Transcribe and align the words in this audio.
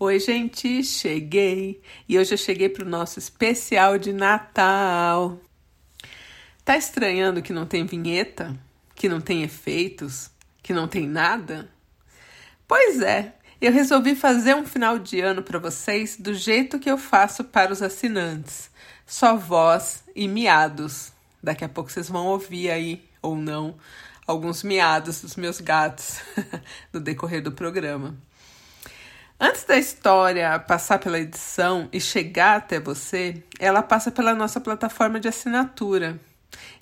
Oi, 0.00 0.20
gente, 0.20 0.84
cheguei. 0.84 1.82
E 2.08 2.16
hoje 2.16 2.32
eu 2.32 2.38
cheguei 2.38 2.68
para 2.68 2.84
o 2.84 2.88
nosso 2.88 3.18
especial 3.18 3.98
de 3.98 4.12
Natal. 4.12 5.40
Tá 6.64 6.76
estranhando 6.76 7.42
que 7.42 7.52
não 7.52 7.66
tem 7.66 7.84
vinheta? 7.84 8.56
Que 8.94 9.08
não 9.08 9.20
tem 9.20 9.42
efeitos? 9.42 10.30
Que 10.62 10.72
não 10.72 10.86
tem 10.86 11.04
nada? 11.04 11.68
Pois 12.68 13.02
é, 13.02 13.34
eu 13.60 13.72
resolvi 13.72 14.14
fazer 14.14 14.54
um 14.54 14.64
final 14.64 15.00
de 15.00 15.20
ano 15.20 15.42
para 15.42 15.58
vocês 15.58 16.16
do 16.16 16.32
jeito 16.32 16.78
que 16.78 16.88
eu 16.88 16.96
faço 16.96 17.42
para 17.42 17.72
os 17.72 17.82
assinantes. 17.82 18.70
Só 19.04 19.36
voz 19.36 20.04
e 20.14 20.28
miados. 20.28 21.10
Daqui 21.42 21.64
a 21.64 21.68
pouco 21.68 21.90
vocês 21.90 22.08
vão 22.08 22.28
ouvir 22.28 22.70
aí, 22.70 23.02
ou 23.20 23.34
não, 23.34 23.76
alguns 24.24 24.62
miados 24.62 25.22
dos 25.22 25.34
meus 25.34 25.60
gatos 25.60 26.20
no 26.94 27.00
decorrer 27.00 27.42
do 27.42 27.50
programa. 27.50 28.16
Antes 29.40 29.62
da 29.62 29.78
história 29.78 30.58
passar 30.58 30.98
pela 30.98 31.20
edição 31.20 31.88
e 31.92 32.00
chegar 32.00 32.56
até 32.56 32.80
você, 32.80 33.40
ela 33.60 33.82
passa 33.82 34.10
pela 34.10 34.34
nossa 34.34 34.60
plataforma 34.60 35.20
de 35.20 35.28
assinatura. 35.28 36.18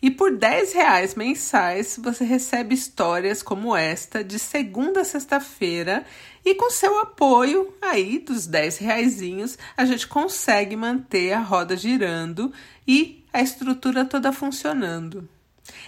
E 0.01 0.11
por 0.11 0.35
10 0.35 0.73
reais 0.73 1.15
mensais 1.15 2.01
você 2.03 2.25
recebe 2.25 2.75
histórias 2.75 3.43
como 3.43 3.77
esta 3.77 4.25
de 4.25 4.39
segunda 4.39 5.03
a 5.03 5.05
sexta-feira 5.05 6.07
e 6.43 6.55
com 6.55 6.71
seu 6.71 6.99
apoio 6.99 7.75
aí 7.83 8.21
dos 8.21 8.47
10 8.47 8.79
reaisinhos 8.79 9.59
a 9.77 9.85
gente 9.85 10.07
consegue 10.07 10.77
manter 10.77 11.35
a 11.35 11.41
roda 11.41 11.77
girando 11.77 12.51
e 12.89 13.23
a 13.35 13.43
estrutura 13.43 14.07
toda 14.07 14.33
funcionando. 14.33 15.29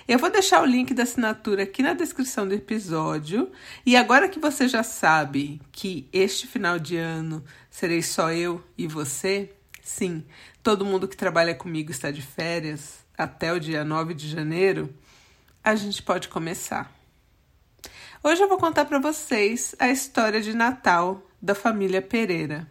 Eu 0.06 0.18
vou 0.18 0.30
deixar 0.30 0.62
o 0.62 0.66
link 0.66 0.94
da 0.94 1.02
assinatura 1.02 1.64
aqui 1.64 1.82
na 1.82 1.92
descrição 1.92 2.46
do 2.46 2.54
episódio. 2.54 3.50
E 3.84 3.96
agora 3.96 4.28
que 4.28 4.38
você 4.38 4.66
já 4.66 4.82
sabe 4.82 5.60
que 5.70 6.08
este 6.12 6.46
final 6.46 6.78
de 6.78 6.96
ano 6.96 7.44
serei 7.70 8.02
só 8.02 8.32
eu 8.32 8.64
e 8.76 8.86
você, 8.86 9.52
sim, 9.82 10.24
todo 10.62 10.84
mundo 10.84 11.06
que 11.06 11.16
trabalha 11.16 11.54
comigo 11.54 11.90
está 11.90 12.10
de 12.10 12.22
férias 12.22 13.06
até 13.16 13.52
o 13.52 13.60
dia 13.60 13.84
9 13.84 14.14
de 14.14 14.28
janeiro, 14.28 14.94
a 15.62 15.74
gente 15.74 16.02
pode 16.02 16.28
começar. 16.28 16.90
Hoje 18.22 18.42
eu 18.42 18.48
vou 18.48 18.58
contar 18.58 18.84
para 18.84 18.98
vocês 18.98 19.74
a 19.78 19.88
história 19.88 20.40
de 20.40 20.54
Natal 20.54 21.22
da 21.40 21.54
família 21.54 22.02
Pereira. 22.02 22.66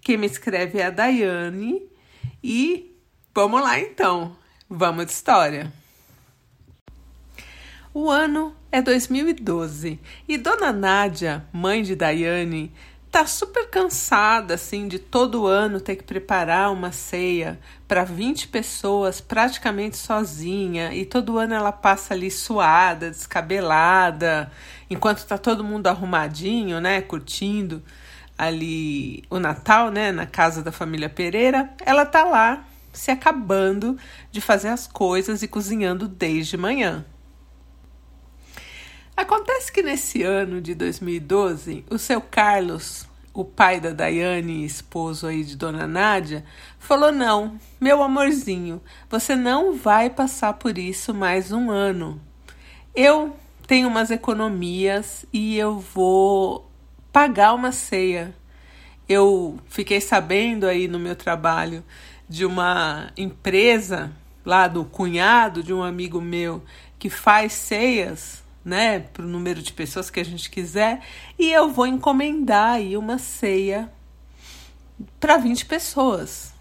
Quem 0.00 0.16
me 0.16 0.26
escreve 0.26 0.78
é 0.78 0.86
a 0.86 0.90
Daiane 0.90 1.82
e 2.42 2.96
vamos 3.34 3.60
lá 3.60 3.78
então, 3.78 4.36
vamos 4.68 5.06
de 5.06 5.12
história. 5.12 5.79
O 7.92 8.08
ano 8.08 8.54
é 8.70 8.80
2012 8.80 9.98
e 10.28 10.38
Dona 10.38 10.72
Nádia, 10.72 11.44
mãe 11.52 11.82
de 11.82 11.96
Daiane, 11.96 12.72
tá 13.10 13.26
super 13.26 13.68
cansada 13.68 14.54
assim 14.54 14.86
de 14.86 15.00
todo 15.00 15.48
ano 15.48 15.80
ter 15.80 15.96
que 15.96 16.04
preparar 16.04 16.72
uma 16.72 16.92
ceia 16.92 17.58
para 17.88 18.04
20 18.04 18.46
pessoas 18.46 19.20
praticamente 19.20 19.96
sozinha. 19.96 20.94
E 20.94 21.04
todo 21.04 21.36
ano 21.36 21.52
ela 21.52 21.72
passa 21.72 22.14
ali 22.14 22.30
suada, 22.30 23.10
descabelada, 23.10 24.52
enquanto 24.88 25.26
tá 25.26 25.36
todo 25.36 25.64
mundo 25.64 25.88
arrumadinho, 25.88 26.80
né, 26.80 27.02
curtindo 27.02 27.82
ali 28.38 29.24
o 29.28 29.40
Natal, 29.40 29.90
né, 29.90 30.12
na 30.12 30.26
casa 30.26 30.62
da 30.62 30.70
família 30.70 31.08
Pereira, 31.08 31.68
ela 31.84 32.06
tá 32.06 32.22
lá 32.22 32.64
se 32.92 33.10
acabando 33.10 33.98
de 34.30 34.40
fazer 34.40 34.68
as 34.68 34.86
coisas 34.86 35.42
e 35.42 35.48
cozinhando 35.48 36.06
desde 36.06 36.56
manhã. 36.56 37.04
Acontece 39.20 39.70
que 39.70 39.82
nesse 39.82 40.22
ano 40.22 40.62
de 40.62 40.74
2012, 40.74 41.84
o 41.90 41.98
seu 41.98 42.22
Carlos, 42.22 43.06
o 43.34 43.44
pai 43.44 43.78
da 43.78 43.90
Daiane, 43.90 44.64
esposo 44.64 45.26
aí 45.26 45.44
de 45.44 45.58
Dona 45.58 45.86
Nádia, 45.86 46.42
falou: 46.78 47.12
Não, 47.12 47.60
meu 47.78 48.02
amorzinho, 48.02 48.80
você 49.10 49.36
não 49.36 49.76
vai 49.76 50.08
passar 50.08 50.54
por 50.54 50.78
isso 50.78 51.12
mais 51.12 51.52
um 51.52 51.70
ano. 51.70 52.18
Eu 52.96 53.36
tenho 53.66 53.88
umas 53.88 54.10
economias 54.10 55.26
e 55.30 55.58
eu 55.58 55.78
vou 55.78 56.70
pagar 57.12 57.52
uma 57.52 57.72
ceia. 57.72 58.34
Eu 59.06 59.58
fiquei 59.66 60.00
sabendo 60.00 60.66
aí 60.66 60.88
no 60.88 60.98
meu 60.98 61.14
trabalho 61.14 61.84
de 62.26 62.46
uma 62.46 63.12
empresa 63.18 64.10
lá 64.46 64.66
do 64.66 64.82
cunhado 64.82 65.62
de 65.62 65.74
um 65.74 65.82
amigo 65.82 66.22
meu 66.22 66.64
que 66.98 67.10
faz 67.10 67.52
ceias 67.52 68.39
né, 68.64 69.00
para 69.00 69.24
o 69.24 69.28
número 69.28 69.62
de 69.62 69.72
pessoas 69.72 70.10
que 70.10 70.20
a 70.20 70.24
gente 70.24 70.50
quiser, 70.50 71.00
e 71.38 71.50
eu 71.50 71.70
vou 71.70 71.86
encomendar 71.86 72.74
aí 72.74 72.96
uma 72.96 73.18
ceia 73.18 73.90
para 75.18 75.36
20 75.36 75.66
pessoas. 75.66 76.52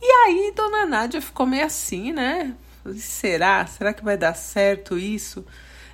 E 0.00 0.06
aí 0.06 0.52
Dona 0.54 0.86
Nádia 0.86 1.22
ficou 1.22 1.46
meio 1.46 1.64
assim, 1.64 2.12
né? 2.12 2.54
Será? 2.96 3.66
Será 3.66 3.92
que 3.92 4.04
vai 4.04 4.16
dar 4.16 4.34
certo 4.34 4.98
isso? 4.98 5.44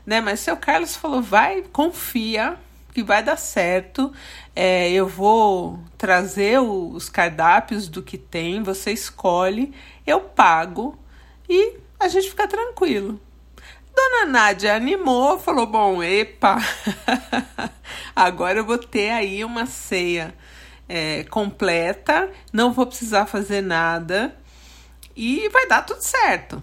Né? 0.05 0.21
Mas 0.21 0.41
seu 0.41 0.57
Carlos 0.57 0.97
falou: 0.97 1.23
vai, 1.23 1.63
confia 1.63 2.59
que 2.93 3.03
vai 3.03 3.23
dar 3.23 3.37
certo. 3.37 4.13
É, 4.55 4.91
eu 4.91 5.07
vou 5.07 5.79
trazer 5.97 6.61
os 6.61 7.09
cardápios 7.09 7.89
do 7.89 8.03
que 8.03 8.19
tem, 8.19 8.63
você 8.63 8.93
escolhe, 8.93 9.73
eu 10.07 10.21
pago 10.21 10.99
e 11.49 11.79
a 11.99 12.09
gente 12.09 12.29
fica 12.29 12.47
tranquilo. 12.47 13.21
Dona 13.95 14.27
Nádia 14.27 14.75
animou, 14.75 15.39
falou: 15.39 15.67
Bom, 15.67 16.03
epa, 16.03 16.59
agora 18.17 18.59
eu 18.59 18.65
vou 18.65 18.79
ter 18.79 19.11
aí 19.11 19.45
uma 19.45 19.67
ceia 19.67 20.35
é, 20.89 21.25
completa, 21.25 22.31
não 22.53 22.73
vou 22.73 22.87
precisar 22.87 23.27
fazer 23.27 23.63
nada 23.63 24.37
e 25.17 25.49
vai 25.49 25.67
dar 25.67 25.83
tudo 25.83 26.03
certo. 26.03 26.63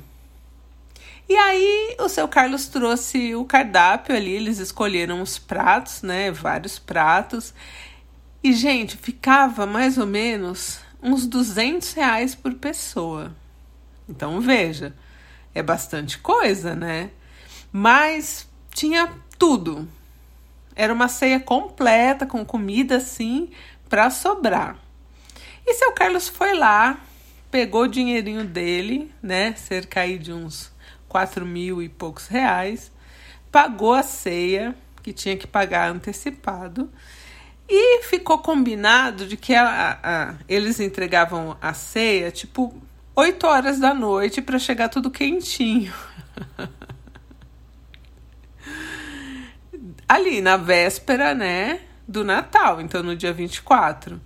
E 1.27 1.35
aí 1.35 1.95
o 1.99 2.09
seu 2.09 2.27
Carlos 2.27 2.67
trouxe 2.67 3.35
o 3.35 3.45
cardápio 3.45 4.15
ali, 4.15 4.31
eles 4.31 4.57
escolheram 4.57 5.21
os 5.21 5.37
pratos, 5.37 6.01
né? 6.01 6.31
Vários 6.31 6.79
pratos. 6.79 7.53
E, 8.43 8.51
gente, 8.51 8.97
ficava 8.97 9.65
mais 9.67 9.97
ou 9.97 10.07
menos 10.07 10.79
uns 11.03 11.27
200 11.27 11.93
reais 11.93 12.33
por 12.33 12.55
pessoa. 12.55 13.35
Então, 14.07 14.41
veja, 14.41 14.95
é 15.53 15.61
bastante 15.61 16.17
coisa, 16.17 16.75
né? 16.75 17.11
Mas 17.71 18.47
tinha 18.73 19.13
tudo. 19.37 19.87
Era 20.75 20.93
uma 20.93 21.07
ceia 21.07 21.39
completa, 21.39 22.25
com 22.25 22.45
comida 22.45 22.97
assim, 22.97 23.49
para 23.89 24.09
sobrar. 24.09 24.77
E 25.65 25.73
seu 25.73 25.91
Carlos 25.91 26.27
foi 26.27 26.53
lá, 26.53 26.99
pegou 27.51 27.83
o 27.83 27.87
dinheirinho 27.87 28.45
dele, 28.45 29.11
né? 29.21 29.53
Cerca 29.55 30.01
aí 30.01 30.17
de 30.17 30.31
uns 30.31 30.71
quatro 31.07 31.45
mil 31.45 31.81
e 31.81 31.89
poucos 31.89 32.27
reais, 32.27 32.91
pagou 33.51 33.93
a 33.93 34.03
ceia, 34.03 34.75
que 35.01 35.11
tinha 35.11 35.35
que 35.35 35.47
pagar 35.47 35.89
antecipado, 35.89 36.89
e 37.67 38.03
ficou 38.03 38.39
combinado 38.39 39.27
de 39.27 39.37
que 39.37 39.53
a, 39.53 39.99
a, 40.01 40.35
eles 40.47 40.79
entregavam 40.79 41.57
a 41.61 41.73
ceia 41.73 42.31
tipo 42.31 42.73
8 43.15 43.45
horas 43.45 43.79
da 43.79 43.93
noite 43.93 44.41
para 44.41 44.57
chegar 44.57 44.89
tudo 44.89 45.11
quentinho. 45.11 45.93
ali 50.09 50.41
na 50.41 50.57
véspera, 50.57 51.35
né, 51.35 51.81
do 52.07 52.23
Natal, 52.25 52.81
então 52.81 53.03
no 53.03 53.15
dia 53.15 53.31
24. 53.31 54.19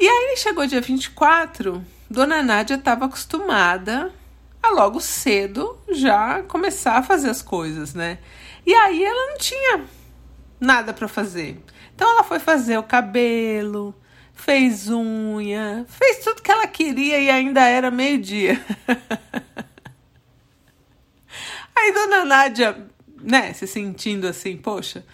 E 0.00 0.08
aí 0.08 0.36
chegou 0.36 0.66
dia 0.66 0.80
24, 0.80 1.80
Dona 2.10 2.42
Nádia 2.42 2.74
estava 2.74 3.04
acostumada 3.04 4.12
a 4.60 4.70
logo 4.70 5.00
cedo 5.00 5.78
já 5.92 6.42
começar 6.42 6.96
a 6.96 7.02
fazer 7.02 7.30
as 7.30 7.40
coisas, 7.42 7.94
né? 7.94 8.18
E 8.66 8.74
aí 8.74 9.04
ela 9.04 9.30
não 9.30 9.38
tinha 9.38 9.84
nada 10.58 10.92
para 10.92 11.06
fazer. 11.06 11.62
Então 11.94 12.10
ela 12.10 12.24
foi 12.24 12.40
fazer 12.40 12.76
o 12.76 12.82
cabelo, 12.82 13.94
fez 14.32 14.90
unha, 14.90 15.86
fez 15.86 16.24
tudo 16.24 16.42
que 16.42 16.50
ela 16.50 16.66
queria 16.66 17.20
e 17.20 17.30
ainda 17.30 17.60
era 17.60 17.88
meio-dia. 17.88 18.60
aí 21.76 21.92
Dona 21.92 22.24
Nádia 22.24 22.93
né, 23.24 23.52
se 23.54 23.66
sentindo 23.66 24.26
assim, 24.26 24.56
poxa, 24.56 25.04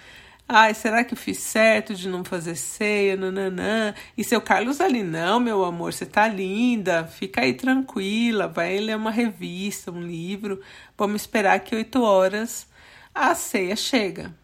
ai, 0.48 0.74
será 0.74 1.04
que 1.04 1.14
eu 1.14 1.18
fiz 1.18 1.38
certo 1.38 1.94
de 1.94 2.08
não 2.08 2.24
fazer 2.24 2.56
ceia, 2.56 3.16
nananã? 3.16 3.94
E 4.18 4.24
seu 4.24 4.40
Carlos 4.40 4.80
ali, 4.80 5.02
não, 5.02 5.38
meu 5.38 5.64
amor, 5.64 5.92
você 5.92 6.04
tá 6.04 6.26
linda, 6.26 7.04
fica 7.06 7.42
aí 7.42 7.54
tranquila, 7.54 8.48
vai 8.48 8.78
ler 8.78 8.96
uma 8.96 9.10
revista, 9.10 9.92
um 9.92 10.02
livro, 10.02 10.60
vamos 10.98 11.22
esperar 11.22 11.60
que 11.60 11.74
oito 11.74 12.02
horas 12.02 12.66
a 13.14 13.34
ceia 13.34 13.76
chega. 13.76 14.34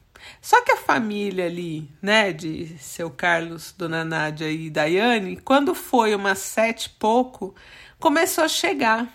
Só 0.40 0.62
que 0.62 0.72
a 0.72 0.76
família 0.76 1.46
ali, 1.46 1.90
né, 2.00 2.32
de 2.32 2.76
seu 2.78 3.10
Carlos, 3.10 3.74
Dona 3.76 4.04
Nádia 4.04 4.50
e 4.50 4.70
Daiane, 4.70 5.36
quando 5.36 5.74
foi 5.74 6.14
umas 6.14 6.38
sete 6.38 6.86
e 6.86 6.90
pouco, 6.90 7.54
começou 7.98 8.44
a 8.44 8.48
chegar. 8.48 9.12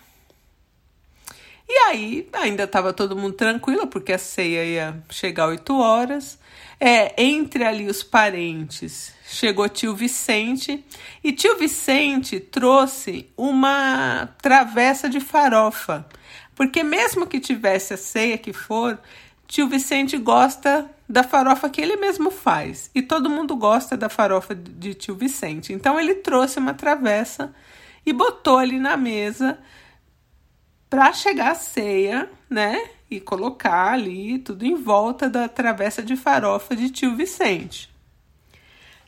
E 1.74 1.78
aí 1.88 2.28
ainda 2.34 2.64
estava 2.64 2.92
todo 2.92 3.16
mundo 3.16 3.32
tranquilo, 3.32 3.88
porque 3.88 4.12
a 4.12 4.18
ceia 4.18 4.66
ia 4.66 5.04
chegar 5.10 5.48
8 5.48 5.74
horas. 5.74 6.38
É, 6.78 7.24
entre 7.24 7.64
ali 7.64 7.88
os 7.88 8.04
parentes, 8.04 9.14
chegou 9.24 9.70
tio 9.70 9.96
Vicente 9.96 10.84
e 11.24 11.32
tio 11.32 11.58
Vicente 11.58 12.42
trouxe 12.42 13.30
uma 13.38 14.28
travessa 14.42 15.08
de 15.08 15.22
farofa, 15.22 16.06
porque 16.56 16.84
mesmo 16.84 17.26
que 17.26 17.40
tivesse 17.40 17.94
a 17.94 17.98
ceia 17.98 18.38
que 18.38 18.52
for, 18.52 19.00
tio 19.48 19.70
Vicente 19.70 20.18
gosta 20.18 20.90
da 21.08 21.24
farofa 21.24 21.70
que 21.70 21.80
ele 21.80 21.96
mesmo 21.96 22.32
faz 22.32 22.92
e 22.94 23.02
todo 23.02 23.30
mundo 23.30 23.56
gosta 23.56 23.96
da 23.96 24.10
farofa 24.10 24.54
de 24.54 24.94
tio 24.94 25.16
Vicente. 25.16 25.72
Então 25.72 25.98
ele 25.98 26.16
trouxe 26.16 26.60
uma 26.60 26.74
travessa 26.74 27.54
e 28.06 28.12
botou 28.12 28.58
ali 28.58 28.78
na 28.78 28.98
mesa 28.98 29.58
para 30.92 31.14
chegar 31.14 31.52
a 31.52 31.56
ceia, 31.56 32.30
né? 32.50 32.90
E 33.10 33.22
colocar 33.22 33.94
ali 33.94 34.38
tudo 34.40 34.66
em 34.66 34.76
volta 34.76 35.30
da 35.30 35.48
travessa 35.48 36.04
de 36.04 36.18
farofa 36.18 36.76
de 36.76 36.90
tio 36.90 37.16
Vicente. 37.16 37.90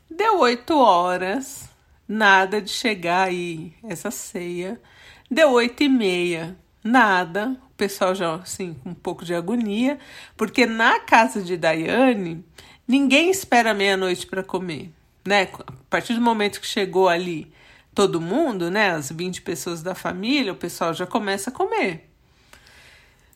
Deu 0.10 0.40
oito 0.40 0.78
horas, 0.78 1.70
nada 2.08 2.62
de 2.62 2.70
chegar 2.70 3.28
aí 3.28 3.74
essa 3.84 4.10
ceia. 4.12 4.82
Deu 5.30 5.52
oito 5.52 5.84
e 5.84 5.90
meia, 5.90 6.58
nada. 6.82 7.58
O 7.72 7.74
pessoal 7.76 8.16
já 8.16 8.34
assim 8.36 8.76
com 8.76 8.92
um 8.92 8.96
pouco 8.96 9.26
de 9.26 9.36
agonia, 9.36 10.00
porque 10.38 10.66
na 10.66 11.02
casa 11.02 11.42
de 11.42 11.58
Daiane 11.58 12.46
ninguém 12.88 13.30
espera 13.30 13.74
meia-noite 13.74 14.26
para 14.26 14.42
comer, 14.42 14.90
né? 15.26 15.50
A 15.68 15.74
partir 15.90 16.14
do 16.14 16.22
momento 16.22 16.62
que 16.62 16.68
chegou 16.68 17.10
ali 17.10 17.52
todo 17.94 18.20
mundo, 18.20 18.72
né, 18.72 18.92
as 18.92 19.12
20 19.12 19.42
pessoas 19.42 19.82
da 19.82 19.94
família, 19.94 20.52
o 20.52 20.56
pessoal 20.56 20.94
já 20.94 21.06
começa 21.06 21.50
a 21.50 21.54
comer. 21.54 22.10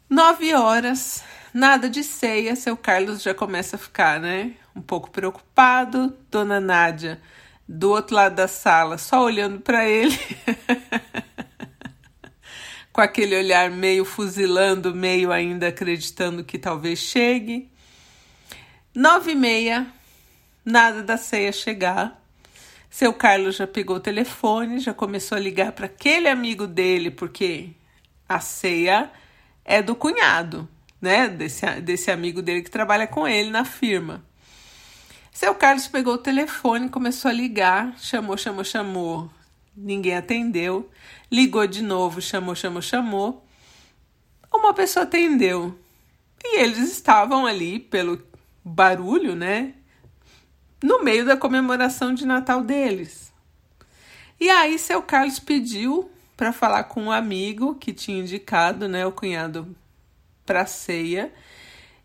Nove 0.10 0.54
horas, 0.54 1.24
nada 1.54 1.90
de 1.90 2.04
ceia, 2.04 2.56
seu 2.56 2.76
Carlos 2.76 3.22
já 3.22 3.34
começa 3.34 3.76
a 3.76 3.80
ficar, 3.80 4.20
né, 4.20 4.54
um 4.76 4.82
pouco 4.82 5.12
preocupado. 5.12 6.18
Dona 6.32 6.60
Nádia, 6.60 7.22
do 7.68 7.92
outro 7.92 8.16
lado 8.16 8.36
da 8.36 8.48
sala, 8.48 8.98
só 8.98 9.24
olhando 9.24 9.60
para 9.60 9.88
ele, 9.88 10.18
com 12.92 13.02
aquele 13.02 13.36
olhar 13.38 13.70
meio 13.70 14.06
fuzilando, 14.06 14.96
meio 14.96 15.32
ainda 15.32 15.68
acreditando 15.68 16.44
que 16.44 16.58
talvez 16.58 17.00
chegue. 17.00 17.70
Nove 18.96 19.32
e 19.32 19.36
meia, 19.36 19.86
nada 20.66 21.04
da 21.04 21.18
ceia 21.18 21.52
chegar. 21.52 22.27
Seu 22.90 23.14
Carlos 23.14 23.56
já 23.56 23.68
pegou 23.68 23.98
o 23.98 24.00
telefone, 24.00 24.80
já 24.80 24.94
começou 24.94 25.38
a 25.38 25.42
ligar 25.42 25.72
para 25.74 25.86
aquele 25.86 26.28
amigo 26.28 26.66
dele, 26.66 27.12
porque 27.12 27.72
a 28.28 28.40
ceia 28.40 29.12
é 29.64 29.82
do 29.82 29.96
cunhado, 29.96 30.68
né? 31.02 31.28
Desse, 31.28 31.66
desse 31.82 32.10
amigo 32.10 32.42
dele 32.42 32.62
que 32.62 32.72
trabalha 32.72 33.06
com 33.06 33.28
ele 33.28 33.50
na 33.50 33.66
firma. 33.66 34.24
Seu 35.32 35.54
Carlos 35.54 35.88
pegou 35.88 36.16
o 36.16 36.18
telefone, 36.18 36.90
começou 36.90 37.30
a 37.30 37.34
ligar, 37.34 37.94
chamou, 38.00 38.36
chamou, 38.38 38.64
chamou. 38.64 39.30
Ninguém 39.76 40.16
atendeu. 40.16 40.90
Ligou 41.32 41.68
de 41.68 41.84
novo, 41.84 42.20
chamou, 42.20 42.56
chamou, 42.56 42.82
chamou. 42.82 43.46
Uma 44.52 44.74
pessoa 44.74 45.04
atendeu. 45.04 45.78
E 46.44 46.62
eles 46.62 46.80
estavam 46.80 47.46
ali 47.46 47.80
pelo 47.80 48.20
barulho, 48.66 49.36
né? 49.36 49.76
No 50.82 51.04
meio 51.04 51.26
da 51.26 51.38
comemoração 51.38 52.14
de 52.14 52.26
Natal 52.26 52.62
deles. 52.62 53.34
E 54.40 54.50
aí, 54.50 54.78
seu 54.78 55.02
Carlos 55.02 55.40
pediu 55.40 56.12
para 56.36 56.54
falar 56.54 56.84
com 56.84 57.04
um 57.04 57.12
amigo 57.12 57.76
que 57.76 57.92
tinha 57.92 58.20
indicado, 58.20 58.88
né, 58.88 59.06
o 59.06 59.12
cunhado 59.12 59.76
para 60.46 60.66
ceia. 60.68 61.34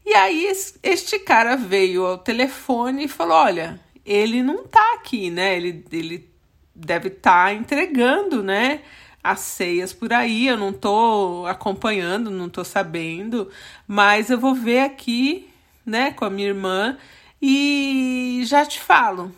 E 0.04 0.14
aí 0.14 0.50
este 0.82 1.18
cara 1.18 1.56
veio 1.56 2.04
ao 2.04 2.18
telefone 2.18 3.04
e 3.04 3.08
falou: 3.08 3.36
"Olha, 3.36 3.78
ele 4.04 4.42
não 4.42 4.64
tá 4.64 4.94
aqui, 4.94 5.30
né? 5.30 5.56
Ele, 5.56 5.84
ele 5.92 6.28
deve 6.74 7.08
estar 7.08 7.46
tá 7.46 7.52
entregando, 7.52 8.42
né, 8.42 8.80
as 9.22 9.40
ceias 9.40 9.92
por 9.92 10.12
aí. 10.12 10.48
Eu 10.48 10.56
não 10.56 10.72
tô 10.72 11.44
acompanhando, 11.46 12.30
não 12.30 12.48
tô 12.48 12.64
sabendo, 12.64 13.50
mas 13.86 14.30
eu 14.30 14.38
vou 14.38 14.54
ver 14.54 14.80
aqui, 14.80 15.48
né, 15.86 16.12
com 16.12 16.24
a 16.24 16.30
minha 16.30 16.48
irmã 16.48 16.96
e 17.42 18.44
já 18.46 18.64
te 18.64 18.78
falo. 18.78 19.34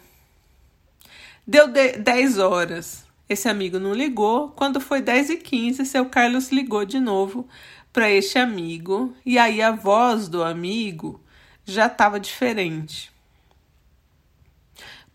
Deu 1.47 1.69
10 1.69 2.39
horas. 2.39 3.07
Esse 3.27 3.49
amigo 3.49 3.79
não 3.79 3.95
ligou. 3.95 4.51
Quando 4.51 4.79
foi 4.79 5.01
10 5.01 5.31
e 5.31 5.37
15, 5.39 5.87
seu 5.87 6.05
Carlos 6.07 6.51
ligou 6.53 6.85
de 6.85 7.01
novo 7.01 7.49
para 7.91 8.11
este 8.11 8.39
amigo. 8.39 9.17
E 9.25 9.39
aí 9.39 9.63
a 9.63 9.73
voz 9.73 10.29
do 10.29 10.43
amigo 10.43 11.19
já 11.65 11.87
estava 11.87 12.21
diferente. 12.21 13.11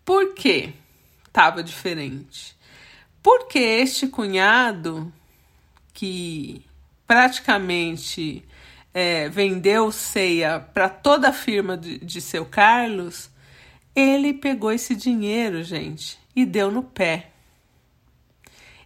Por 0.04 0.34
quê? 0.34 0.72
Estava 1.26 1.62
diferente. 1.62 2.56
Porque 3.22 3.58
este 3.58 4.08
cunhado, 4.08 5.12
que 5.94 6.64
praticamente 7.06 8.44
é, 8.92 9.28
vendeu 9.28 9.90
ceia 9.92 10.60
para 10.60 10.88
toda 10.88 11.28
a 11.28 11.32
firma 11.32 11.76
de, 11.76 11.98
de 11.98 12.20
seu 12.20 12.44
Carlos, 12.44 13.30
ele 13.94 14.34
pegou 14.34 14.72
esse 14.72 14.94
dinheiro, 14.94 15.62
gente, 15.62 16.18
e 16.34 16.44
deu 16.44 16.70
no 16.70 16.82
pé. 16.82 17.30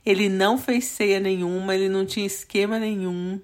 Ele 0.05 0.29
não 0.29 0.59
fez 0.59 0.85
ceia 0.85 1.19
nenhuma, 1.19 1.75
ele 1.75 1.89
não 1.89 2.05
tinha 2.05 2.27
esquema 2.27 2.79
nenhum. 2.79 3.41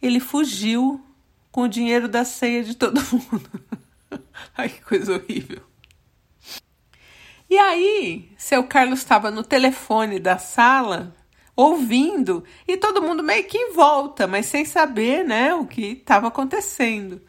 Ele 0.00 0.18
fugiu 0.18 1.04
com 1.52 1.62
o 1.62 1.68
dinheiro 1.68 2.08
da 2.08 2.24
ceia 2.24 2.64
de 2.64 2.74
todo 2.74 3.00
mundo. 3.12 3.50
Ai, 4.56 4.68
que 4.68 4.80
coisa 4.80 5.14
horrível. 5.14 5.62
E 7.48 7.58
aí, 7.58 8.32
seu 8.38 8.64
Carlos 8.64 9.00
estava 9.00 9.30
no 9.30 9.44
telefone 9.44 10.18
da 10.18 10.38
sala 10.38 11.14
ouvindo 11.56 12.44
e 12.66 12.76
todo 12.76 13.02
mundo 13.02 13.22
meio 13.22 13.44
que 13.44 13.56
em 13.56 13.72
volta, 13.72 14.26
mas 14.26 14.46
sem 14.46 14.64
saber, 14.64 15.24
né, 15.24 15.54
o 15.54 15.66
que 15.66 15.92
estava 15.92 16.28
acontecendo. 16.28 17.20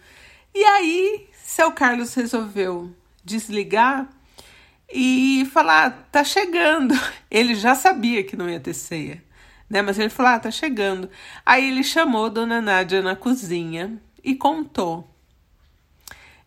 E 0.53 0.63
aí, 0.63 1.27
seu 1.33 1.71
Carlos 1.71 2.13
resolveu 2.13 2.93
desligar 3.23 4.09
e 4.91 5.47
falar: 5.51 6.07
tá 6.11 6.23
chegando. 6.23 6.93
Ele 7.29 7.55
já 7.55 7.75
sabia 7.75 8.23
que 8.23 8.37
não 8.37 8.49
ia 8.49 8.59
ter 8.59 8.73
ceia, 8.73 9.23
né? 9.69 9.81
Mas 9.81 9.99
ele 9.99 10.09
falou: 10.09 10.33
ah, 10.33 10.39
tá 10.39 10.51
chegando. 10.51 11.09
Aí 11.45 11.69
ele 11.69 11.83
chamou 11.83 12.29
Dona 12.29 12.61
Nádia 12.61 13.01
na 13.01 13.15
cozinha 13.15 13.99
e 14.23 14.35
contou. 14.35 15.09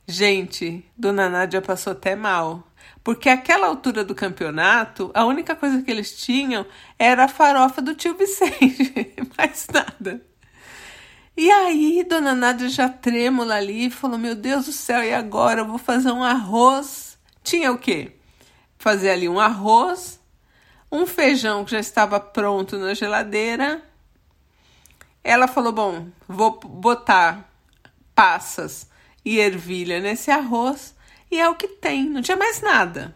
Gente, 0.07 0.85
Dona 0.97 1.29
Nádia 1.29 1.61
passou 1.61 1.93
até 1.93 2.17
mal 2.17 2.68
porque 3.09 3.31
aquela 3.31 3.69
altura 3.69 4.05
do 4.05 4.15
campeonato, 4.15 5.11
a 5.15 5.25
única 5.25 5.57
coisa 5.57 5.81
que 5.81 5.91
eles 5.91 6.15
tinham 6.15 6.67
era 6.99 7.25
a 7.25 7.29
farofa 7.29 7.81
do 7.81 7.95
tio 7.95 8.15
Vicente, 8.15 9.15
mais 9.35 9.67
nada. 9.73 10.23
E 11.35 11.51
aí, 11.51 12.05
dona 12.07 12.35
Nádia 12.35 12.69
já 12.69 12.87
trêmula 12.87 13.55
ali, 13.55 13.89
falou: 13.89 14.19
Meu 14.19 14.35
Deus 14.35 14.67
do 14.67 14.73
céu, 14.73 15.03
e 15.03 15.15
agora? 15.15 15.63
Eu 15.63 15.67
vou 15.67 15.79
fazer 15.79 16.13
um 16.13 16.23
arroz. 16.23 17.19
Tinha 17.43 17.73
o 17.73 17.79
quê? 17.79 18.13
Fazer 18.79 19.09
ali 19.09 19.27
um 19.27 19.41
arroz, 19.41 20.21
um 20.93 21.07
feijão 21.07 21.65
que 21.65 21.71
já 21.71 21.81
estava 21.81 22.21
pronto 22.21 22.77
na 22.77 22.93
geladeira. 22.93 23.83
Ela 25.25 25.49
falou: 25.49 25.73
Bom, 25.73 26.09
vou 26.29 26.61
botar 26.61 27.51
passas 28.15 28.87
e 29.25 29.39
ervilha 29.39 29.99
nesse 29.99 30.31
arroz 30.31 30.98
e 31.31 31.41
é 31.41 31.49
o 31.49 31.55
que 31.55 31.69
tem, 31.69 32.09
não 32.09 32.23
tinha 32.23 32.37
mais 32.37 32.61
nada. 32.61 33.15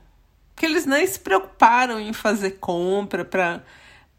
Porque 0.54 0.66
eles 0.66 0.86
nem 0.86 1.06
se 1.06 1.18
preocuparam 1.18 1.98
em 1.98 2.12
fazer 2.12 2.52
compra 2.52 3.24
para 3.24 3.62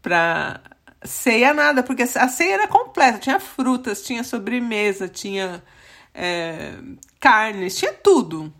para 0.02 0.60
ceia 1.02 1.54
nada, 1.54 1.82
porque 1.82 2.02
a 2.02 2.28
ceia 2.28 2.54
era 2.54 2.68
completa, 2.68 3.18
tinha 3.18 3.40
frutas, 3.40 4.02
tinha 4.02 4.22
sobremesa, 4.22 5.08
tinha 5.08 5.62
é, 6.14 6.74
carnes, 7.18 7.76
tinha 7.76 7.92
tudo. 7.92 8.52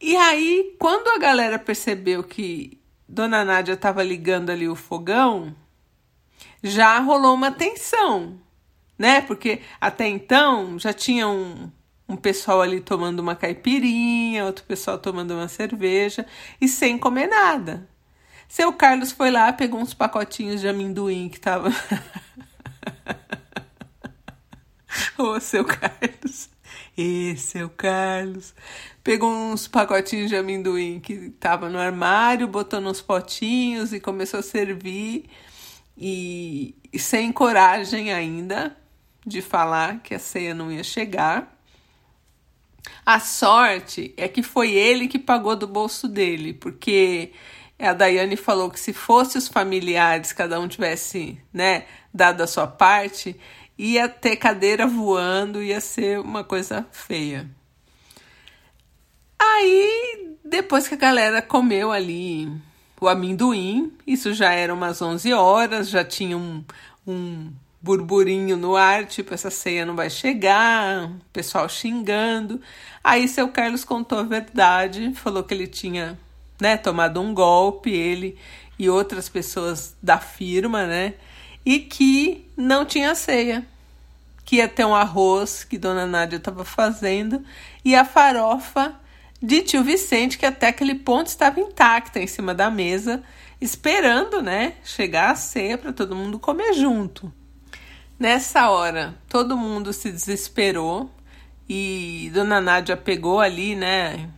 E 0.00 0.16
aí, 0.16 0.74
quando 0.78 1.08
a 1.08 1.18
galera 1.18 1.58
percebeu 1.58 2.22
que 2.22 2.78
Dona 3.08 3.44
Nádia 3.44 3.74
estava 3.74 4.02
ligando 4.02 4.50
ali 4.50 4.68
o 4.68 4.74
fogão, 4.74 5.54
já 6.62 6.98
rolou 6.98 7.34
uma 7.34 7.50
tensão, 7.50 8.38
né? 8.98 9.20
Porque 9.20 9.60
até 9.80 10.06
então 10.08 10.78
já 10.78 10.92
tinham 10.92 11.72
um 12.08 12.16
pessoal 12.16 12.60
ali 12.60 12.80
tomando 12.80 13.20
uma 13.20 13.34
caipirinha, 13.34 14.44
outro 14.44 14.64
pessoal 14.64 14.98
tomando 14.98 15.32
uma 15.34 15.48
cerveja 15.48 16.26
e 16.60 16.68
sem 16.68 16.98
comer 16.98 17.26
nada. 17.28 17.88
Seu 18.48 18.72
Carlos 18.72 19.12
foi 19.12 19.30
lá, 19.30 19.52
pegou 19.52 19.80
uns 19.80 19.94
pacotinhos 19.94 20.60
de 20.60 20.68
amendoim 20.68 21.28
que 21.28 21.40
tava. 21.40 21.70
Ô, 25.16 25.40
seu 25.40 25.64
Carlos. 25.64 26.50
E 26.96 27.34
seu 27.38 27.70
Carlos. 27.70 28.54
Pegou 29.02 29.32
uns 29.32 29.66
pacotinhos 29.66 30.28
de 30.28 30.36
amendoim 30.36 31.00
que 31.00 31.30
tava 31.30 31.70
no 31.70 31.78
armário, 31.78 32.46
botou 32.46 32.80
nos 32.80 33.00
potinhos 33.00 33.92
e 33.92 34.00
começou 34.00 34.40
a 34.40 34.42
servir. 34.42 35.24
E, 35.96 36.74
e 36.92 36.98
sem 36.98 37.32
coragem 37.32 38.12
ainda 38.12 38.76
de 39.26 39.40
falar 39.40 40.00
que 40.00 40.14
a 40.14 40.18
ceia 40.18 40.54
não 40.54 40.70
ia 40.70 40.84
chegar. 40.84 41.51
A 43.04 43.20
sorte 43.20 44.14
é 44.16 44.28
que 44.28 44.42
foi 44.42 44.72
ele 44.72 45.08
que 45.08 45.18
pagou 45.18 45.56
do 45.56 45.66
bolso 45.66 46.08
dele, 46.08 46.52
porque 46.52 47.32
a 47.78 47.92
Daiane 47.92 48.36
falou 48.36 48.70
que 48.70 48.78
se 48.78 48.92
fosse 48.92 49.38
os 49.38 49.48
familiares, 49.48 50.32
cada 50.32 50.60
um 50.60 50.68
tivesse, 50.68 51.38
né, 51.52 51.86
dado 52.14 52.42
a 52.42 52.46
sua 52.46 52.66
parte, 52.66 53.36
ia 53.76 54.08
ter 54.08 54.36
cadeira 54.36 54.86
voando, 54.86 55.62
ia 55.62 55.80
ser 55.80 56.20
uma 56.20 56.44
coisa 56.44 56.86
feia. 56.92 57.50
Aí, 59.38 60.36
depois 60.44 60.86
que 60.86 60.94
a 60.94 60.98
galera 60.98 61.42
comeu 61.42 61.90
ali 61.90 62.48
o 63.00 63.08
amendoim, 63.08 63.92
isso 64.06 64.32
já 64.32 64.52
era 64.52 64.72
umas 64.72 65.02
11 65.02 65.32
horas, 65.32 65.88
já 65.90 66.04
tinha 66.04 66.38
um, 66.38 66.64
um 67.04 67.52
burburinho 67.82 68.56
no 68.56 68.76
ar, 68.76 69.06
tipo, 69.06 69.34
essa 69.34 69.50
ceia 69.50 69.84
não 69.84 69.96
vai 69.96 70.08
chegar, 70.08 71.10
pessoal 71.32 71.68
xingando. 71.68 72.60
Aí 73.02 73.26
seu 73.26 73.48
Carlos 73.48 73.84
contou 73.84 74.20
a 74.20 74.22
verdade, 74.22 75.12
falou 75.14 75.42
que 75.42 75.52
ele 75.52 75.66
tinha, 75.66 76.16
né, 76.60 76.76
tomado 76.76 77.20
um 77.20 77.34
golpe, 77.34 77.90
ele 77.90 78.38
e 78.78 78.88
outras 78.88 79.28
pessoas 79.28 79.96
da 80.00 80.18
firma, 80.18 80.86
né, 80.86 81.14
e 81.66 81.80
que 81.80 82.48
não 82.56 82.84
tinha 82.84 83.14
ceia. 83.16 83.66
Que 84.44 84.56
ia 84.56 84.68
ter 84.68 84.84
um 84.84 84.94
arroz 84.94 85.64
que 85.64 85.78
Dona 85.78 86.06
Nádia 86.06 86.36
estava 86.36 86.64
fazendo 86.64 87.44
e 87.84 87.94
a 87.94 88.04
farofa 88.04 88.94
de 89.40 89.62
tio 89.62 89.82
Vicente, 89.82 90.38
que 90.38 90.46
até 90.46 90.68
aquele 90.68 90.94
ponto 90.94 91.26
estava 91.28 91.60
intacta 91.60 92.20
em 92.20 92.26
cima 92.26 92.54
da 92.54 92.70
mesa, 92.70 93.22
esperando, 93.60 94.40
né, 94.40 94.74
chegar 94.84 95.30
a 95.30 95.36
ceia 95.36 95.76
para 95.78 95.92
todo 95.92 96.14
mundo 96.14 96.38
comer 96.38 96.74
junto. 96.74 97.32
Nessa 98.22 98.70
hora, 98.70 99.16
todo 99.28 99.56
mundo 99.56 99.92
se 99.92 100.08
desesperou 100.08 101.10
e 101.68 102.30
Dona 102.32 102.60
Nádia 102.60 102.96
pegou 102.96 103.40
ali, 103.40 103.74
né? 103.74 104.30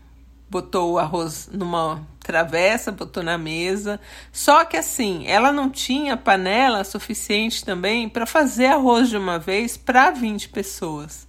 Botou 0.49 0.93
o 0.93 0.99
arroz 0.99 1.50
numa 1.53 2.03
travessa, 2.19 2.91
botou 2.91 3.23
na 3.23 3.37
mesa. 3.37 4.00
Só 4.33 4.64
que 4.64 4.79
assim, 4.79 5.26
ela 5.26 5.53
não 5.53 5.69
tinha 5.69 6.17
panela 6.17 6.83
suficiente 6.83 7.62
também 7.62 8.09
para 8.09 8.25
fazer 8.25 8.69
arroz 8.69 9.11
de 9.11 9.19
uma 9.19 9.38
vez 9.38 9.76
para 9.76 10.11
20 10.11 10.49
pessoas. 10.49 11.26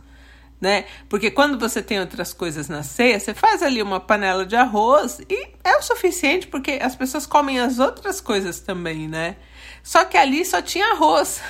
Né? 0.62 0.86
Porque 1.10 1.30
quando 1.30 1.60
você 1.60 1.82
tem 1.82 2.00
outras 2.00 2.32
coisas 2.32 2.70
na 2.70 2.84
ceia, 2.84 3.20
você 3.20 3.34
faz 3.34 3.62
ali 3.62 3.82
uma 3.82 4.00
panela 4.00 4.46
de 4.46 4.56
arroz 4.56 5.20
e 5.30 5.50
é 5.62 5.76
o 5.76 5.82
suficiente 5.82 6.48
porque 6.48 6.80
as 6.82 6.96
pessoas 6.96 7.26
comem 7.26 7.60
as 7.60 7.80
outras 7.80 8.22
coisas 8.22 8.62
também, 8.62 9.10
né? 9.10 9.36
Só 9.84 10.06
que 10.06 10.16
ali 10.16 10.46
só 10.46 10.62
tinha 10.62 10.94
arroz. 10.94 11.42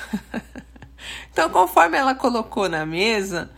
Então, 1.30 1.50
conforme 1.50 1.96
ela 1.96 2.14
colocou 2.14 2.68
na 2.68 2.86
mesa, 2.86 3.50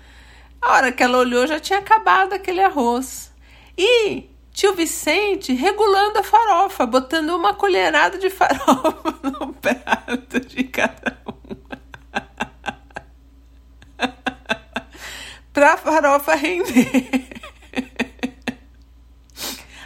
a 0.60 0.72
hora 0.72 0.92
que 0.92 1.02
ela 1.02 1.18
olhou 1.18 1.46
já 1.46 1.60
tinha 1.60 1.78
acabado 1.78 2.32
aquele 2.32 2.62
arroz. 2.62 3.32
E 3.76 4.28
tio 4.52 4.74
Vicente 4.74 5.52
regulando 5.52 6.18
a 6.18 6.24
farofa, 6.24 6.84
botando 6.84 7.30
uma 7.30 7.54
colherada 7.54 8.18
de 8.18 8.28
farofa 8.30 9.14
no 9.22 9.52
prato 9.54 10.40
de 10.40 10.64
cada 10.64 11.16
um. 11.26 11.56
pra 15.52 15.76
farofa 15.76 16.34
render. 16.34 17.28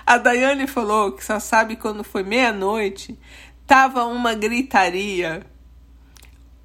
A 0.06 0.18
Daiane 0.18 0.66
falou 0.66 1.12
que 1.12 1.24
só 1.24 1.38
sabe 1.38 1.76
quando 1.76 2.02
foi 2.02 2.22
meia-noite, 2.22 3.18
tava 3.66 4.04
uma 4.04 4.34
gritaria 4.34 5.46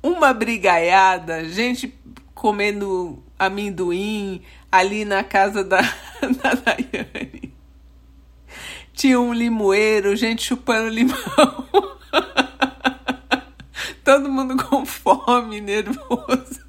uma 0.07 0.33
brigaiada, 0.33 1.47
gente 1.49 1.93
comendo 2.33 3.21
amendoim 3.37 4.41
ali 4.71 5.05
na 5.05 5.23
casa 5.23 5.63
da, 5.63 5.81
da 6.41 6.53
Daiane. 6.53 7.53
Tinha 8.93 9.19
um 9.19 9.33
limoeiro, 9.33 10.15
gente 10.15 10.43
chupando 10.43 10.89
limão. 10.89 11.17
Todo 14.03 14.31
mundo 14.31 14.63
com 14.63 14.85
fome, 14.85 15.59
nervoso. 15.59 16.65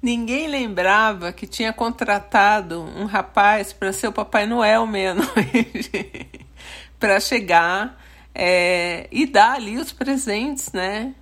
Ninguém 0.00 0.48
lembrava 0.48 1.32
que 1.32 1.46
tinha 1.46 1.72
contratado 1.72 2.82
um 2.82 3.06
rapaz 3.06 3.72
para 3.72 3.92
ser 3.92 4.08
o 4.08 4.12
Papai 4.12 4.46
Noel 4.46 4.86
meia-noite. 4.86 6.28
para 7.00 7.18
chegar 7.18 8.03
é, 8.34 9.06
e 9.12 9.26
dar 9.26 9.52
ali 9.52 9.78
os 9.78 9.92
presentes, 9.92 10.72
né? 10.72 11.14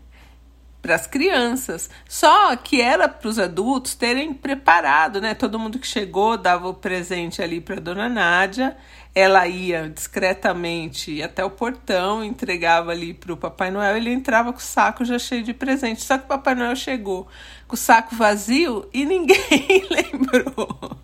Para 0.81 0.97
as 0.97 1.07
crianças. 1.07 1.89
Só 2.09 2.57
que 2.57 2.81
era 2.81 3.09
para 3.09 3.29
os 3.29 3.39
adultos 3.39 3.95
terem 3.95 4.33
preparado, 4.35 5.21
né? 5.21 5.35
Todo 5.35 5.59
mundo 5.59 5.79
que 5.79 5.87
chegou 5.87 6.37
dava 6.37 6.69
o 6.69 6.75
presente 6.75 7.41
ali 7.41 7.61
para 7.61 7.81
dona 7.81 8.09
Nádia. 8.09 8.77
Ela 9.15 9.47
ia 9.47 9.91
discretamente 9.91 11.23
até 11.23 11.45
o 11.45 11.51
portão, 11.51 12.25
entregava 12.25 12.91
ali 12.91 13.13
para 13.15 13.33
o 13.33 13.37
Papai 13.37 13.71
Noel. 13.71 13.97
Ele 13.97 14.11
entrava 14.11 14.53
com 14.53 14.59
o 14.59 14.63
saco 14.63 15.05
já 15.05 15.19
cheio 15.19 15.45
de 15.45 15.55
presente. 15.55 16.03
Só 16.03 16.19
que 16.19 16.25
o 16.25 16.29
Papai 16.29 16.55
Noel 16.55 16.75
chegou 16.75 17.29
com 17.69 17.75
o 17.75 17.79
saco 17.79 18.17
vazio 18.17 18.89
e 18.93 19.05
ninguém 19.05 19.39
lembrou. 19.89 20.99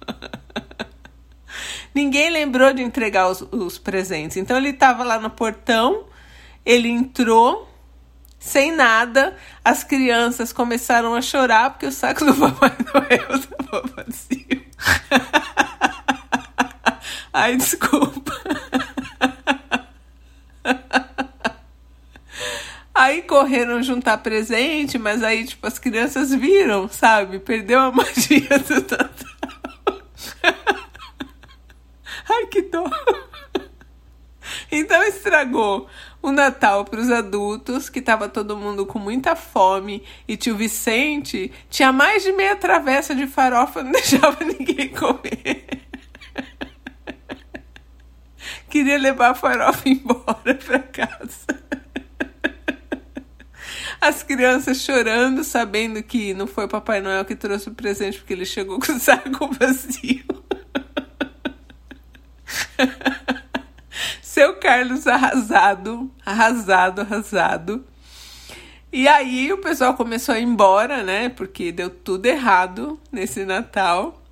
Ninguém 1.99 2.31
lembrou 2.31 2.73
de 2.73 2.81
entregar 2.81 3.29
os, 3.29 3.43
os 3.51 3.77
presentes. 3.77 4.37
Então 4.37 4.57
ele 4.57 4.69
estava 4.69 5.03
lá 5.03 5.19
no 5.19 5.31
portão, 5.31 6.05
ele 6.65 6.89
entrou 6.89 7.69
sem 8.39 8.71
nada. 8.71 9.37
As 9.65 9.83
crianças 9.83 10.53
começaram 10.53 11.17
a 11.17 11.21
chorar 11.21 11.71
porque 11.71 11.87
o 11.87 11.91
saco 11.91 12.25
do 12.25 12.33
Papai 12.39 12.71
Noel 12.95 13.35
estava 13.35 13.83
vazio. 13.97 14.65
Ai, 17.35 17.57
desculpa. 17.57 18.33
Aí 22.95 23.23
correram 23.23 23.83
juntar 23.83 24.19
presente, 24.19 24.99
mas 24.99 25.23
aí, 25.23 25.45
tipo, 25.45 25.67
as 25.67 25.79
crianças 25.79 26.35
viram, 26.35 26.89
sabe? 26.89 27.39
Perdeu 27.39 27.79
a 27.79 27.93
magia 27.93 28.59
do 28.59 28.75
Natal. 28.75 29.09
Ai, 32.29 32.47
que 32.47 32.63
dó. 32.63 32.85
Então 34.79 35.03
estragou 35.03 35.89
o 36.23 36.31
Natal 36.31 36.85
para 36.85 37.01
os 37.01 37.11
adultos, 37.11 37.89
que 37.91 37.99
estava 37.99 38.29
todo 38.29 38.57
mundo 38.57 38.87
com 38.87 39.01
muita 39.01 39.35
fome, 39.35 40.05
e 40.27 40.37
tio 40.37 40.57
Vicente 40.57 41.51
tinha 41.69 41.93
mais 41.93 42.23
de 42.23 42.31
meia 42.33 42.55
travessa 42.55 43.13
de 43.13 43.27
farofa, 43.27 43.83
não 43.85 43.91
deixava 43.91 44.45
ninguém 44.45 44.89
comer. 44.91 45.67
Queria 48.71 48.99
levar 48.99 49.31
a 49.31 49.35
farofa 49.35 49.83
embora 49.91 50.55
para 50.55 50.79
casa. 50.79 51.47
As 54.01 54.23
crianças 54.23 54.81
chorando, 54.81 55.43
sabendo 55.43 56.01
que 56.05 56.33
não 56.35 56.47
foi 56.47 56.69
Papai 56.69 57.01
Noel 57.01 57.25
que 57.25 57.35
trouxe 57.35 57.69
o 57.69 57.75
presente 57.75 58.19
porque 58.19 58.33
ele 58.33 58.47
chegou 58.47 58.79
com 58.79 58.93
o 58.93 59.01
saco 59.01 59.51
vazio. 59.59 60.25
Seu 64.39 64.55
Carlos 64.55 65.05
arrasado, 65.09 66.09
arrasado, 66.25 67.01
arrasado. 67.01 67.85
E 68.93 69.09
aí 69.09 69.53
o 69.53 69.59
pessoal 69.59 69.95
começou 69.95 70.33
a 70.33 70.39
ir 70.39 70.45
embora, 70.45 71.03
né? 71.03 71.29
Porque 71.29 71.73
deu 71.73 71.91
tudo 71.91 72.27
errado 72.27 73.01
nesse 73.11 73.45
Natal. 73.45 74.23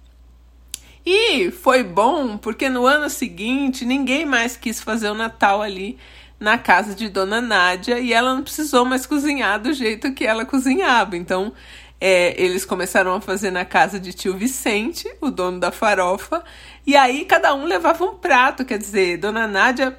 E 1.04 1.50
foi 1.50 1.82
bom 1.82 2.38
porque 2.38 2.68
no 2.68 2.86
ano 2.86 3.10
seguinte 3.10 3.84
ninguém 3.84 4.24
mais 4.24 4.56
quis 4.56 4.80
fazer 4.80 5.10
o 5.10 5.14
Natal 5.14 5.60
ali 5.60 5.98
na 6.38 6.56
casa 6.56 6.94
de 6.94 7.08
Dona 7.08 7.40
Nádia 7.40 7.98
e 7.98 8.12
ela 8.12 8.32
não 8.32 8.44
precisou 8.44 8.84
mais 8.84 9.06
cozinhar 9.06 9.60
do 9.60 9.72
jeito 9.72 10.14
que 10.14 10.24
ela 10.24 10.44
cozinhava. 10.44 11.16
Então 11.16 11.52
é, 12.00 12.40
eles 12.40 12.64
começaram 12.64 13.14
a 13.14 13.20
fazer 13.20 13.50
na 13.50 13.64
casa 13.64 13.98
de 13.98 14.12
tio 14.12 14.36
Vicente, 14.36 15.08
o 15.20 15.30
dono 15.30 15.58
da 15.58 15.72
farofa, 15.72 16.44
e 16.86 16.96
aí 16.96 17.24
cada 17.24 17.54
um 17.54 17.64
levava 17.64 18.04
um 18.04 18.14
prato, 18.14 18.64
quer 18.64 18.78
dizer, 18.78 19.18
Dona 19.18 19.46
Nádia 19.46 19.96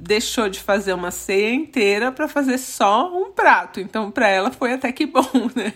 deixou 0.00 0.48
de 0.48 0.58
fazer 0.60 0.94
uma 0.94 1.10
ceia 1.10 1.52
inteira 1.52 2.10
para 2.10 2.26
fazer 2.26 2.56
só 2.56 3.14
um 3.14 3.30
prato. 3.32 3.80
Então, 3.80 4.10
para 4.10 4.28
ela 4.28 4.50
foi 4.50 4.72
até 4.72 4.90
que 4.90 5.04
bom, 5.06 5.22
né? 5.54 5.72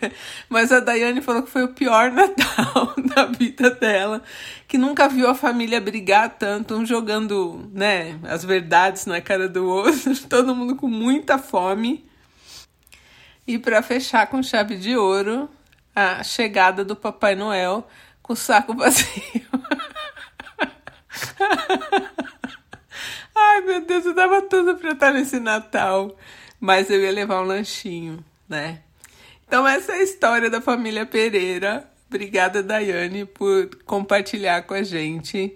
Mas 0.49 0.73
a 0.73 0.81
Daiane 0.81 1.21
falou 1.21 1.43
que 1.43 1.51
foi 1.51 1.63
o 1.63 1.69
pior 1.69 2.11
Natal 2.11 2.95
da 3.15 3.27
vida 3.27 3.71
dela, 3.71 4.23
que 4.67 4.79
nunca 4.79 5.09
viu 5.09 5.29
a 5.29 5.35
família 5.35 5.81
brigar 5.81 6.31
tanto, 6.39 6.75
um 6.75 6.87
jogando, 6.87 7.71
né, 7.73 8.19
as 8.25 8.45
verdades 8.45 9.05
na 9.05 9.21
cara 9.21 9.49
do 9.49 9.67
outro, 9.67 10.17
todo 10.27 10.57
mundo 10.57 10.75
com 10.75 10.89
muita 10.89 11.37
fome. 11.39 12.05
E 13.47 13.59
para 13.59 13.83
fechar 13.83 14.27
com 14.27 14.43
chave 14.43 14.77
de 14.77 14.97
ouro, 14.97 15.49
a 15.95 16.25
chegada 16.25 16.85
do 16.85 16.97
Papai 16.97 17.35
Noel 17.35 17.87
com 18.23 18.33
o 18.33 18.37
saco 18.37 18.75
vazio. 18.75 19.07
Ai, 23.37 23.61
meu 23.61 23.85
Deus, 23.85 24.07
eu 24.07 24.15
dava 24.15 24.41
tudo 24.43 24.77
pra 24.77 24.93
estar 24.93 25.13
nesse 25.13 25.39
Natal. 25.39 26.17
Mas 26.59 26.89
eu 26.89 27.03
ia 27.03 27.13
levar 27.13 27.43
um 27.43 27.45
lanchinho, 27.45 28.25
né? 28.49 28.81
Então, 29.47 29.69
essa 29.69 29.93
é 29.93 29.97
a 29.97 30.03
história 30.03 30.49
da 30.49 30.61
família 30.61 31.05
Pereira. 31.05 31.87
Obrigada, 32.09 32.63
Daiane, 32.63 33.27
por 33.27 33.69
compartilhar 33.85 34.63
com 34.63 34.73
a 34.73 34.83
gente. 34.83 35.55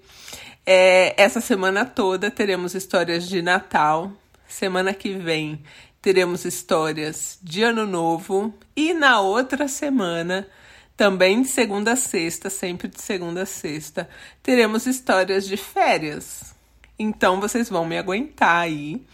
É, 0.66 1.14
essa 1.16 1.40
semana 1.40 1.86
toda 1.86 2.30
teremos 2.30 2.74
histórias 2.74 3.26
de 3.26 3.40
Natal. 3.40 4.12
Semana 4.46 4.92
que 4.92 5.14
vem 5.14 5.62
teremos 6.00 6.44
histórias 6.44 7.38
de 7.42 7.62
Ano 7.62 7.86
Novo. 7.86 8.54
E 8.76 8.94
na 8.94 9.20
outra 9.20 9.68
semana, 9.68 10.48
também 10.96 11.42
de 11.42 11.48
segunda 11.48 11.92
a 11.92 11.96
sexta, 11.96 12.50
sempre 12.50 12.88
de 12.88 13.00
segunda 13.00 13.42
a 13.42 13.46
sexta, 13.46 14.08
teremos 14.42 14.86
histórias 14.86 15.46
de 15.46 15.56
férias. 15.56 16.54
Então 16.98 17.40
vocês 17.40 17.68
vão 17.68 17.84
me 17.84 17.96
aguentar 17.96 18.62
aí 18.62 19.04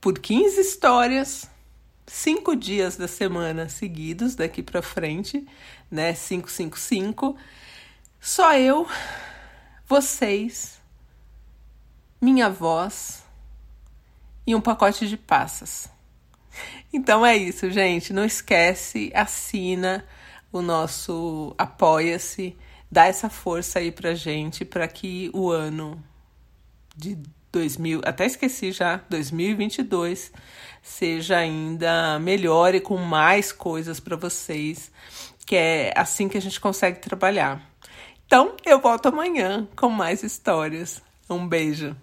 por 0.00 0.18
15 0.18 0.60
histórias, 0.60 1.50
cinco 2.06 2.56
dias 2.56 2.96
da 2.96 3.06
semana 3.06 3.68
seguidos 3.68 4.34
daqui 4.34 4.62
para 4.62 4.80
frente, 4.80 5.46
né? 5.90 6.14
555. 6.14 7.36
Só 8.18 8.56
eu, 8.56 8.88
vocês, 9.86 10.80
minha 12.20 12.48
voz 12.48 13.22
e 14.46 14.54
um 14.54 14.60
pacote 14.60 15.06
de 15.06 15.16
passas. 15.16 15.90
Então 16.92 17.24
é 17.24 17.36
isso, 17.36 17.70
gente. 17.70 18.12
Não 18.12 18.24
esquece, 18.24 19.10
assina 19.14 20.04
o 20.52 20.60
nosso 20.60 21.54
Apoia-se, 21.56 22.56
dá 22.90 23.06
essa 23.06 23.30
força 23.30 23.78
aí 23.78 23.92
pra 23.92 24.14
gente 24.14 24.64
para 24.64 24.86
que 24.88 25.30
o 25.32 25.50
ano 25.50 26.02
de 26.96 27.16
2000, 27.52 28.00
até 28.04 28.26
esqueci 28.26 28.72
já, 28.72 29.00
2022 29.08 30.32
seja 30.82 31.38
ainda 31.38 32.18
melhor 32.18 32.74
e 32.74 32.80
com 32.80 32.96
mais 32.96 33.52
coisas 33.52 34.00
para 34.00 34.16
vocês, 34.16 34.90
que 35.44 35.56
é 35.56 35.92
assim 35.96 36.28
que 36.28 36.38
a 36.38 36.40
gente 36.40 36.60
consegue 36.60 36.98
trabalhar. 37.00 37.62
Então, 38.26 38.54
eu 38.64 38.80
volto 38.80 39.06
amanhã 39.06 39.66
com 39.76 39.88
mais 39.88 40.22
histórias. 40.22 41.02
Um 41.28 41.46
beijo. 41.46 41.96